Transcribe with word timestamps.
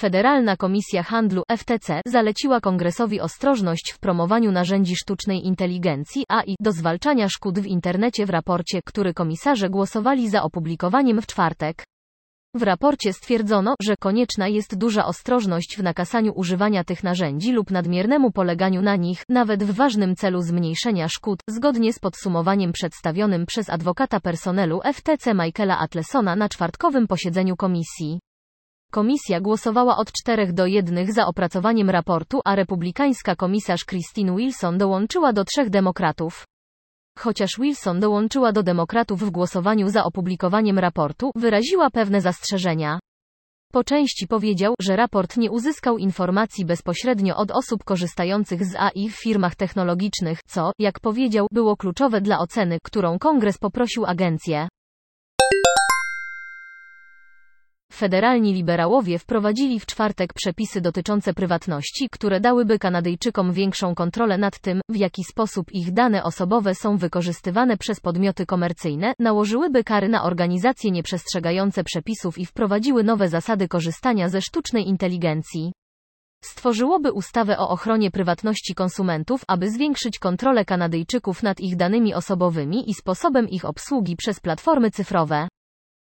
Federalna 0.00 0.56
Komisja 0.56 1.02
Handlu 1.02 1.42
FTC 1.56 2.00
zaleciła 2.06 2.60
Kongresowi 2.60 3.20
ostrożność 3.20 3.92
w 3.92 3.98
promowaniu 3.98 4.52
narzędzi 4.52 4.96
sztucznej 4.96 5.46
inteligencji 5.46 6.24
AI 6.28 6.56
do 6.60 6.72
zwalczania 6.72 7.28
szkód 7.28 7.58
w 7.58 7.66
internecie 7.66 8.26
w 8.26 8.30
raporcie, 8.30 8.80
który 8.84 9.14
komisarze 9.14 9.70
głosowali 9.70 10.28
za 10.28 10.42
opublikowaniem 10.42 11.22
w 11.22 11.26
czwartek. 11.26 11.84
W 12.54 12.62
raporcie 12.62 13.12
stwierdzono, 13.12 13.74
że 13.82 13.94
konieczna 13.96 14.48
jest 14.48 14.78
duża 14.78 15.06
ostrożność 15.06 15.76
w 15.78 15.82
nakasaniu 15.82 16.32
używania 16.34 16.84
tych 16.84 17.04
narzędzi 17.04 17.52
lub 17.52 17.70
nadmiernemu 17.70 18.32
poleganiu 18.32 18.82
na 18.82 18.96
nich, 18.96 19.22
nawet 19.28 19.64
w 19.64 19.74
ważnym 19.74 20.16
celu 20.16 20.42
zmniejszenia 20.42 21.08
szkód, 21.08 21.40
zgodnie 21.48 21.92
z 21.92 21.98
podsumowaniem 21.98 22.72
przedstawionym 22.72 23.46
przez 23.46 23.70
adwokata 23.70 24.20
personelu 24.20 24.80
FTC 24.94 25.34
Michaela 25.34 25.78
Atlesona 25.78 26.36
na 26.36 26.48
czwartkowym 26.48 27.06
posiedzeniu 27.06 27.56
komisji. 27.56 28.20
Komisja 28.90 29.40
głosowała 29.40 29.96
od 29.96 30.12
4 30.12 30.52
do 30.52 30.66
1 30.66 31.12
za 31.12 31.26
opracowaniem 31.26 31.90
raportu, 31.90 32.40
a 32.44 32.54
republikańska 32.54 33.36
komisarz 33.36 33.86
Christine 33.86 34.36
Wilson 34.36 34.78
dołączyła 34.78 35.32
do 35.32 35.44
trzech 35.44 35.70
demokratów. 35.70 36.44
Chociaż 37.18 37.50
Wilson 37.58 38.00
dołączyła 38.00 38.52
do 38.52 38.62
demokratów 38.62 39.20
w 39.20 39.30
głosowaniu 39.30 39.88
za 39.88 40.04
opublikowaniem 40.04 40.78
raportu, 40.78 41.30
wyraziła 41.34 41.90
pewne 41.90 42.20
zastrzeżenia. 42.20 42.98
Po 43.72 43.84
części 43.84 44.26
powiedział, 44.26 44.74
że 44.80 44.96
raport 44.96 45.36
nie 45.36 45.50
uzyskał 45.50 45.98
informacji 45.98 46.64
bezpośrednio 46.64 47.36
od 47.36 47.50
osób 47.50 47.84
korzystających 47.84 48.64
z 48.64 48.76
AI 48.76 49.08
w 49.08 49.22
firmach 49.22 49.54
technologicznych, 49.54 50.38
co, 50.46 50.72
jak 50.78 51.00
powiedział, 51.00 51.46
było 51.52 51.76
kluczowe 51.76 52.20
dla 52.20 52.38
oceny, 52.38 52.78
którą 52.84 53.18
kongres 53.18 53.58
poprosił 53.58 54.06
agencję. 54.06 54.68
Federalni 58.00 58.54
liberałowie 58.54 59.18
wprowadzili 59.18 59.80
w 59.80 59.86
czwartek 59.86 60.32
przepisy 60.32 60.80
dotyczące 60.80 61.34
prywatności, 61.34 62.08
które 62.10 62.40
dałyby 62.40 62.78
Kanadyjczykom 62.78 63.52
większą 63.52 63.94
kontrolę 63.94 64.38
nad 64.38 64.58
tym, 64.58 64.80
w 64.88 64.96
jaki 64.96 65.24
sposób 65.24 65.72
ich 65.72 65.92
dane 65.92 66.22
osobowe 66.22 66.74
są 66.74 66.96
wykorzystywane 66.96 67.76
przez 67.76 68.00
podmioty 68.00 68.46
komercyjne, 68.46 69.14
nałożyłyby 69.18 69.84
kary 69.84 70.08
na 70.08 70.22
organizacje 70.22 70.90
nieprzestrzegające 70.90 71.84
przepisów 71.84 72.38
i 72.38 72.46
wprowadziły 72.46 73.04
nowe 73.04 73.28
zasady 73.28 73.68
korzystania 73.68 74.28
ze 74.28 74.42
sztucznej 74.42 74.88
inteligencji. 74.88 75.72
Stworzyłoby 76.44 77.12
ustawę 77.12 77.58
o 77.58 77.68
ochronie 77.68 78.10
prywatności 78.10 78.74
konsumentów, 78.74 79.44
aby 79.48 79.70
zwiększyć 79.70 80.18
kontrolę 80.18 80.64
Kanadyjczyków 80.64 81.42
nad 81.42 81.60
ich 81.60 81.76
danymi 81.76 82.14
osobowymi 82.14 82.90
i 82.90 82.94
sposobem 82.94 83.48
ich 83.48 83.64
obsługi 83.64 84.16
przez 84.16 84.40
platformy 84.40 84.90
cyfrowe. 84.90 85.48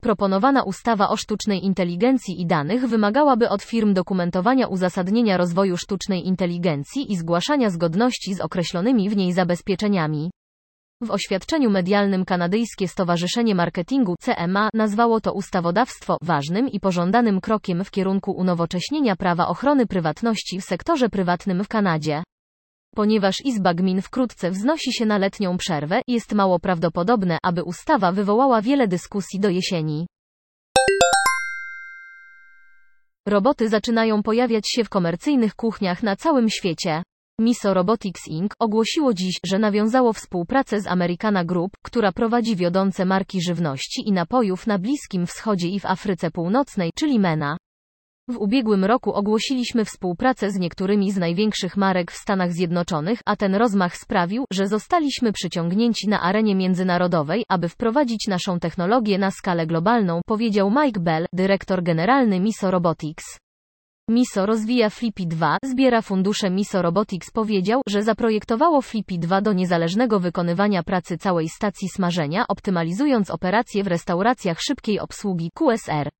Proponowana 0.00 0.62
ustawa 0.62 1.08
o 1.08 1.16
sztucznej 1.16 1.64
inteligencji 1.64 2.40
i 2.40 2.46
danych 2.46 2.86
wymagałaby 2.86 3.48
od 3.48 3.62
firm 3.62 3.94
dokumentowania 3.94 4.66
uzasadnienia 4.66 5.36
rozwoju 5.36 5.76
sztucznej 5.76 6.26
inteligencji 6.26 7.12
i 7.12 7.16
zgłaszania 7.16 7.70
zgodności 7.70 8.34
z 8.34 8.40
określonymi 8.40 9.10
w 9.10 9.16
niej 9.16 9.32
zabezpieczeniami. 9.32 10.30
W 11.02 11.10
oświadczeniu 11.10 11.70
medialnym 11.70 12.24
kanadyjskie 12.24 12.88
Stowarzyszenie 12.88 13.54
Marketingu 13.54 14.14
CMA 14.20 14.68
nazwało 14.74 15.20
to 15.20 15.32
ustawodawstwo 15.32 16.16
ważnym 16.22 16.68
i 16.68 16.80
pożądanym 16.80 17.40
krokiem 17.40 17.84
w 17.84 17.90
kierunku 17.90 18.32
unowocześnienia 18.32 19.16
prawa 19.16 19.48
ochrony 19.48 19.86
prywatności 19.86 20.60
w 20.60 20.64
sektorze 20.64 21.08
prywatnym 21.08 21.64
w 21.64 21.68
Kanadzie. 21.68 22.22
Ponieważ 22.96 23.34
Izba 23.44 23.74
Gmin 23.74 24.02
wkrótce 24.02 24.50
wznosi 24.50 24.92
się 24.92 25.06
na 25.06 25.18
letnią 25.18 25.56
przerwę, 25.56 26.02
jest 26.08 26.32
mało 26.32 26.58
prawdopodobne, 26.58 27.38
aby 27.42 27.62
ustawa 27.62 28.12
wywołała 28.12 28.62
wiele 28.62 28.88
dyskusji 28.88 29.40
do 29.40 29.48
jesieni. 29.48 30.06
Roboty 33.28 33.68
zaczynają 33.68 34.22
pojawiać 34.22 34.68
się 34.68 34.84
w 34.84 34.88
komercyjnych 34.88 35.54
kuchniach 35.54 36.02
na 36.02 36.16
całym 36.16 36.48
świecie. 36.50 37.02
Miso 37.40 37.74
Robotics 37.74 38.28
Inc. 38.28 38.52
ogłosiło 38.58 39.14
dziś, 39.14 39.34
że 39.46 39.58
nawiązało 39.58 40.12
współpracę 40.12 40.80
z 40.80 40.86
Americana 40.86 41.44
Group, 41.44 41.72
która 41.82 42.12
prowadzi 42.12 42.56
wiodące 42.56 43.04
marki 43.04 43.42
żywności 43.42 44.08
i 44.08 44.12
napojów 44.12 44.66
na 44.66 44.78
Bliskim 44.78 45.26
Wschodzie 45.26 45.68
i 45.68 45.80
w 45.80 45.86
Afryce 45.86 46.30
Północnej, 46.30 46.90
czyli 46.98 47.18
MENA. 47.18 47.56
W 48.30 48.38
ubiegłym 48.38 48.84
roku 48.84 49.12
ogłosiliśmy 49.12 49.84
współpracę 49.84 50.50
z 50.50 50.58
niektórymi 50.58 51.12
z 51.12 51.16
największych 51.16 51.76
marek 51.76 52.10
w 52.10 52.16
Stanach 52.16 52.52
Zjednoczonych, 52.52 53.20
a 53.26 53.36
ten 53.36 53.54
rozmach 53.54 53.96
sprawił, 53.96 54.44
że 54.52 54.68
zostaliśmy 54.68 55.32
przyciągnięci 55.32 56.08
na 56.08 56.20
arenie 56.20 56.54
międzynarodowej, 56.54 57.44
aby 57.48 57.68
wprowadzić 57.68 58.26
naszą 58.28 58.58
technologię 58.58 59.18
na 59.18 59.30
skalę 59.30 59.66
globalną, 59.66 60.20
powiedział 60.26 60.70
Mike 60.70 61.00
Bell, 61.00 61.26
dyrektor 61.32 61.82
generalny 61.82 62.40
Miso 62.40 62.70
Robotics. 62.70 63.38
Miso 64.10 64.46
rozwija 64.46 64.90
Flippy 64.90 65.26
2, 65.26 65.58
zbiera 65.64 66.02
fundusze 66.02 66.50
Miso 66.50 66.82
Robotics 66.82 67.30
powiedział, 67.30 67.82
że 67.88 68.02
zaprojektowało 68.02 68.82
Flippy 68.82 69.18
2 69.18 69.40
do 69.40 69.52
niezależnego 69.52 70.20
wykonywania 70.20 70.82
pracy 70.82 71.18
całej 71.18 71.48
stacji 71.48 71.88
smażenia, 71.88 72.44
optymalizując 72.48 73.30
operacje 73.30 73.84
w 73.84 73.86
restauracjach 73.86 74.60
szybkiej 74.60 75.00
obsługi 75.00 75.50
QSR. 75.54 76.10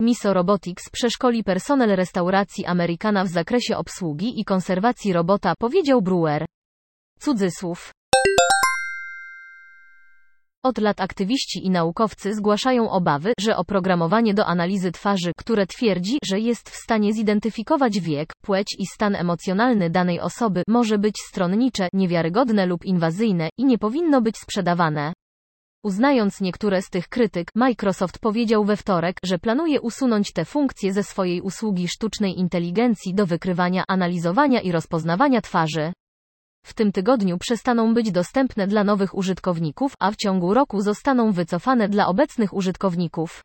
Miso 0.00 0.32
Robotics 0.32 0.90
przeszkoli 0.90 1.44
personel 1.44 1.96
restauracji 1.96 2.66
Amerykana 2.66 3.24
w 3.24 3.28
zakresie 3.28 3.76
obsługi 3.76 4.40
i 4.40 4.44
konserwacji 4.44 5.12
robota, 5.12 5.54
powiedział 5.58 6.02
Brewer. 6.02 6.46
Cudzysłów. 7.18 7.90
Od 10.64 10.78
lat 10.78 11.00
aktywiści 11.00 11.66
i 11.66 11.70
naukowcy 11.70 12.34
zgłaszają 12.34 12.90
obawy, 12.90 13.32
że 13.40 13.56
oprogramowanie 13.56 14.34
do 14.34 14.46
analizy 14.46 14.92
twarzy, 14.92 15.32
które 15.36 15.66
twierdzi, 15.66 16.18
że 16.24 16.40
jest 16.40 16.70
w 16.70 16.76
stanie 16.76 17.12
zidentyfikować 17.12 18.00
wiek, 18.00 18.32
płeć 18.42 18.76
i 18.78 18.86
stan 18.86 19.14
emocjonalny 19.14 19.90
danej 19.90 20.20
osoby, 20.20 20.62
może 20.68 20.98
być 20.98 21.14
stronnicze, 21.28 21.88
niewiarygodne 21.92 22.66
lub 22.66 22.84
inwazyjne 22.84 23.48
i 23.58 23.64
nie 23.64 23.78
powinno 23.78 24.20
być 24.20 24.36
sprzedawane. 24.38 25.12
Uznając 25.82 26.40
niektóre 26.40 26.82
z 26.82 26.90
tych 26.90 27.08
krytyk, 27.08 27.50
Microsoft 27.54 28.18
powiedział 28.18 28.64
we 28.64 28.76
wtorek, 28.76 29.16
że 29.22 29.38
planuje 29.38 29.80
usunąć 29.80 30.32
te 30.32 30.44
funkcje 30.44 30.92
ze 30.92 31.02
swojej 31.02 31.40
usługi 31.40 31.88
sztucznej 31.88 32.38
inteligencji 32.38 33.14
do 33.14 33.26
wykrywania, 33.26 33.84
analizowania 33.88 34.60
i 34.60 34.72
rozpoznawania 34.72 35.40
twarzy. 35.40 35.92
W 36.66 36.74
tym 36.74 36.92
tygodniu 36.92 37.38
przestaną 37.38 37.94
być 37.94 38.10
dostępne 38.10 38.66
dla 38.66 38.84
nowych 38.84 39.14
użytkowników, 39.14 39.94
a 39.98 40.10
w 40.10 40.16
ciągu 40.16 40.54
roku 40.54 40.80
zostaną 40.80 41.32
wycofane 41.32 41.88
dla 41.88 42.06
obecnych 42.06 42.54
użytkowników. 42.54 43.42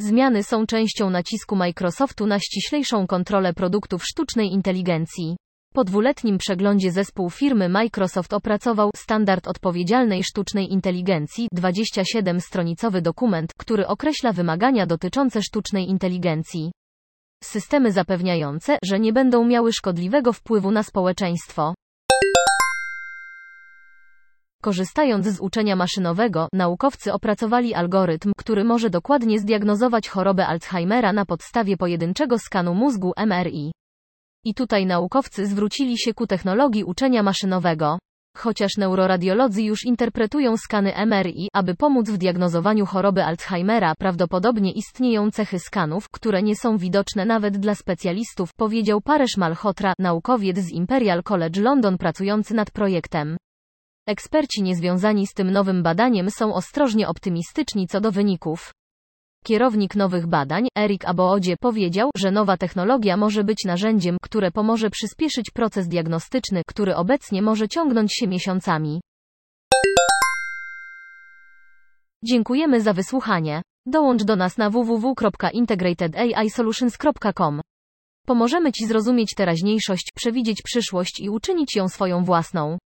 Zmiany 0.00 0.42
są 0.42 0.66
częścią 0.66 1.10
nacisku 1.10 1.56
Microsoftu 1.56 2.26
na 2.26 2.38
ściślejszą 2.38 3.06
kontrolę 3.06 3.52
produktów 3.52 4.04
sztucznej 4.04 4.52
inteligencji. 4.52 5.36
Po 5.76 5.84
dwuletnim 5.84 6.38
przeglądzie 6.38 6.92
zespół 6.92 7.30
firmy 7.30 7.68
Microsoft 7.68 8.32
opracował 8.32 8.90
standard 8.96 9.48
odpowiedzialnej 9.48 10.24
sztucznej 10.24 10.72
inteligencji 10.72 11.48
27-stronicowy 11.54 13.00
dokument, 13.00 13.52
który 13.58 13.86
określa 13.86 14.32
wymagania 14.32 14.86
dotyczące 14.86 15.42
sztucznej 15.42 15.88
inteligencji. 15.88 16.72
Systemy 17.44 17.92
zapewniające, 17.92 18.78
że 18.82 19.00
nie 19.00 19.12
będą 19.12 19.44
miały 19.44 19.72
szkodliwego 19.72 20.32
wpływu 20.32 20.70
na 20.70 20.82
społeczeństwo. 20.82 21.74
Korzystając 24.62 25.26
z 25.26 25.40
uczenia 25.40 25.76
maszynowego, 25.76 26.48
naukowcy 26.52 27.12
opracowali 27.12 27.74
algorytm, 27.74 28.32
który 28.36 28.64
może 28.64 28.90
dokładnie 28.90 29.38
zdiagnozować 29.38 30.08
chorobę 30.08 30.46
Alzheimera 30.46 31.12
na 31.12 31.26
podstawie 31.26 31.76
pojedynczego 31.76 32.38
skanu 32.38 32.74
mózgu 32.74 33.12
MRI. 33.16 33.75
I 34.46 34.54
tutaj 34.54 34.86
naukowcy 34.86 35.46
zwrócili 35.46 35.98
się 35.98 36.14
ku 36.14 36.26
technologii 36.26 36.84
uczenia 36.84 37.22
maszynowego. 37.22 37.98
Chociaż 38.36 38.76
neuroradiolodzy 38.76 39.62
już 39.62 39.84
interpretują 39.84 40.56
skany 40.56 40.92
MRI, 41.06 41.48
aby 41.52 41.74
pomóc 41.74 42.10
w 42.10 42.18
diagnozowaniu 42.18 42.86
choroby 42.86 43.24
Alzheimera, 43.24 43.94
prawdopodobnie 43.98 44.72
istnieją 44.72 45.30
cechy 45.30 45.58
skanów, 45.58 46.08
które 46.10 46.42
nie 46.42 46.56
są 46.56 46.78
widoczne 46.78 47.24
nawet 47.24 47.58
dla 47.58 47.74
specjalistów, 47.74 48.54
powiedział 48.54 49.00
Paresh 49.00 49.36
Malhotra, 49.36 49.92
naukowiec 49.98 50.58
z 50.58 50.70
Imperial 50.70 51.22
College 51.22 51.60
London 51.60 51.98
pracujący 51.98 52.54
nad 52.54 52.70
projektem. 52.70 53.36
Eksperci 54.08 54.62
niezwiązani 54.62 55.26
z 55.26 55.34
tym 55.34 55.50
nowym 55.50 55.82
badaniem 55.82 56.30
są 56.30 56.54
ostrożnie 56.54 57.08
optymistyczni 57.08 57.86
co 57.86 58.00
do 58.00 58.12
wyników. 58.12 58.72
Kierownik 59.46 59.96
nowych 59.96 60.26
badań, 60.26 60.68
Erik 60.78 61.04
Aboodzie, 61.04 61.56
powiedział, 61.60 62.10
że 62.16 62.30
nowa 62.30 62.56
technologia 62.56 63.16
może 63.16 63.44
być 63.44 63.64
narzędziem, 63.64 64.16
które 64.22 64.50
pomoże 64.50 64.90
przyspieszyć 64.90 65.50
proces 65.50 65.88
diagnostyczny, 65.88 66.62
który 66.66 66.96
obecnie 66.96 67.42
może 67.42 67.68
ciągnąć 67.68 68.14
się 68.14 68.28
miesiącami. 68.28 69.00
Dziękujemy 72.24 72.80
za 72.80 72.92
wysłuchanie. 72.92 73.62
Dołącz 73.86 74.24
do 74.24 74.36
nas 74.36 74.58
na 74.58 74.70
www.integratedaisolutions.com. 74.70 77.60
Pomożemy 78.26 78.72
Ci 78.72 78.86
zrozumieć 78.86 79.34
teraźniejszość, 79.34 80.12
przewidzieć 80.14 80.62
przyszłość 80.62 81.20
i 81.20 81.30
uczynić 81.30 81.76
ją 81.76 81.88
swoją 81.88 82.24
własną. 82.24 82.78